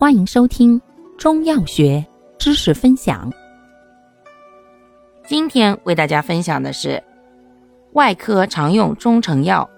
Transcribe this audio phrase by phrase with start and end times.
[0.00, 0.80] 欢迎收听
[1.18, 2.06] 中药学
[2.38, 3.28] 知识分享。
[5.26, 7.02] 今天为大家分享的是
[7.94, 9.68] 外科常用中成药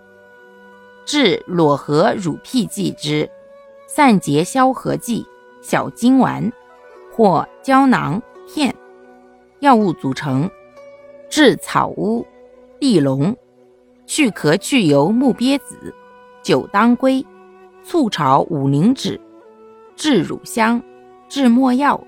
[1.07, 3.27] 治裸合乳癖剂之
[3.89, 5.25] 散结消合剂
[5.63, 6.53] 小金丸
[7.17, 8.77] 或胶囊片。
[9.61, 10.51] 药物组成：
[11.31, 12.27] 治草乌、
[12.79, 13.35] 地龙、
[14.05, 15.95] 去壳去油木鳖子、
[16.43, 17.25] 酒当归、
[17.83, 19.19] 醋炒五灵脂、
[20.01, 20.83] 制乳香、
[21.29, 22.03] 制没药、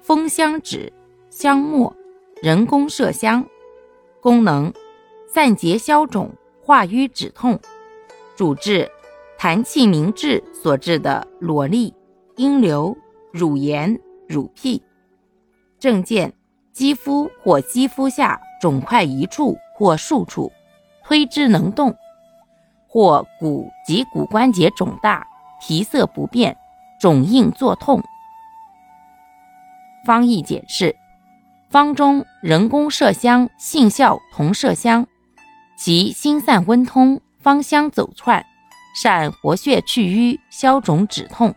[0.00, 0.90] 风香脂、
[1.28, 1.94] 香末、
[2.40, 3.44] 人工麝香。
[4.22, 4.72] 功能：
[5.30, 6.30] 散结消肿、
[6.62, 7.60] 化瘀止痛。
[8.34, 8.90] 主治：
[9.38, 11.92] 痰气凝滞所致的裸痢、
[12.36, 12.96] 阴流、
[13.30, 14.82] 乳炎、乳癖。
[15.78, 16.32] 症见。
[16.72, 20.50] 肌肤或肌肤下肿块一处或数处，
[21.04, 21.92] 推之能动；
[22.86, 25.26] 或骨及骨关节肿大，
[25.60, 26.56] 皮色不变，
[26.98, 28.02] 肿硬作痛。
[30.04, 30.96] 方义解释：
[31.70, 35.06] 方中人工麝香性效同麝香，
[35.76, 38.44] 其心散温通，芳香走窜，
[38.94, 41.54] 善活血去瘀、消肿止痛。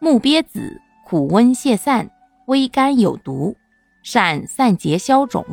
[0.00, 2.10] 木鳖子苦温泄散，
[2.46, 3.56] 微甘有毒。
[4.04, 5.44] 善散结消肿，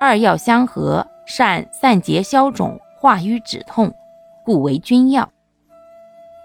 [0.00, 3.94] 二药相合，善散结消肿、化瘀止痛，
[4.44, 5.30] 故为君药。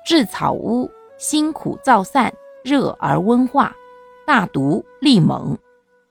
[0.05, 2.32] 炙草乌，辛苦燥散，
[2.64, 3.76] 热而温化，
[4.26, 5.58] 大毒力猛，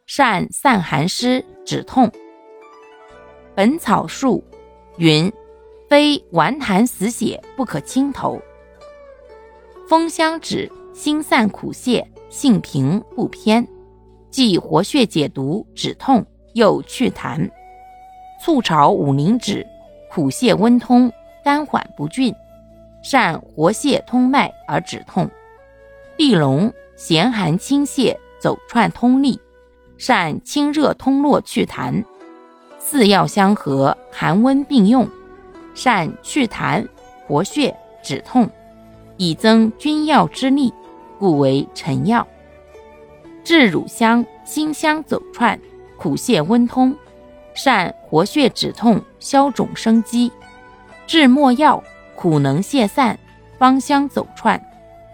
[0.07, 2.11] 善散寒湿止痛。
[3.55, 4.43] 本草述
[4.97, 5.33] 云：
[5.89, 8.41] 非顽痰死血不可轻投。
[9.89, 13.67] 风香脂，辛散苦泻，性平不偏。
[14.29, 17.49] 既活血解毒止痛，又祛痰。
[18.43, 19.65] 醋炒五灵脂，
[20.11, 21.11] 苦泻温通，
[21.45, 22.35] 甘缓不峻，
[23.09, 25.31] 善活血通脉而止痛。
[26.17, 29.41] 地龙咸寒清泻，走窜通利，
[29.97, 32.05] 善清热通络祛痰。
[32.81, 35.09] 四药相合，寒温并用，
[35.73, 36.85] 善祛痰
[37.29, 38.51] 活血止痛，
[39.17, 40.75] 以增君药之力，
[41.17, 42.27] 故为臣药。
[43.45, 45.57] 炙乳香辛香走窜，
[45.97, 46.93] 苦泻温通，
[47.55, 50.29] 善活血止痛、消肿生肌；
[51.07, 51.81] 炙没药
[52.17, 53.17] 苦能泄散，
[53.59, 54.61] 芳香走窜，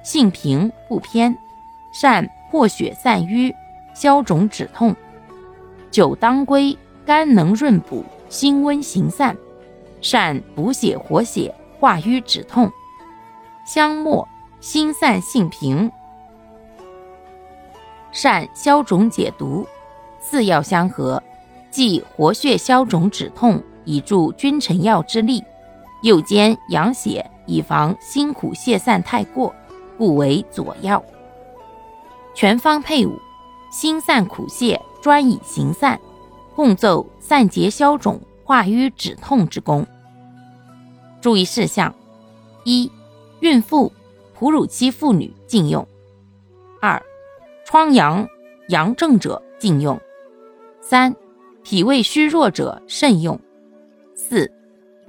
[0.03, 1.37] 性平不偏，
[1.93, 3.55] 善破血散瘀、
[3.95, 4.95] 消肿止痛；
[5.91, 9.37] 酒当归甘能润补，辛温行散，
[10.01, 12.71] 善补血活血、化瘀止痛；
[13.67, 14.27] 香末
[14.61, 15.91] 辛散性平。
[18.13, 19.67] 善消肿解毒，
[20.21, 21.23] 四药相合，
[21.71, 25.43] 既活血消肿止痛，以助君臣药之力，
[26.03, 29.55] 又兼养血，以防辛苦泄散太过，
[29.97, 31.03] 故为佐药。
[32.35, 33.19] 全方配伍，
[33.71, 36.01] 辛散苦泄，专以行散，
[36.55, 39.87] 共奏散结消肿、化瘀止痛之功。
[41.21, 41.95] 注意事项：
[42.65, 42.91] 一、
[43.41, 43.93] 孕妇、
[44.35, 45.85] 哺乳期妇女禁用；
[46.81, 47.01] 二、
[47.65, 48.27] 疮疡
[48.69, 50.01] 阳症者禁用，
[50.81, 51.15] 三、
[51.63, 53.39] 脾胃虚弱者慎用，
[54.15, 54.51] 四、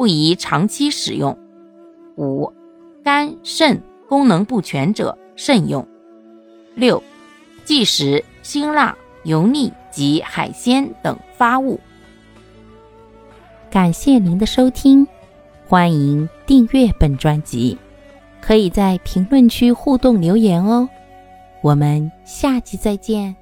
[0.03, 1.38] 不宜长期使用，
[2.18, 2.52] 五、
[3.06, 5.88] 肝肾功能不全者慎用，
[6.75, 7.02] 六、
[7.64, 11.80] 忌食辛辣、油腻及海鲜等发物。
[13.72, 15.08] 感谢您的收听，
[15.69, 17.78] 欢迎订阅本专辑，
[18.42, 20.90] 可以在评论区互动留言哦。
[21.62, 23.34] 我们下期再见。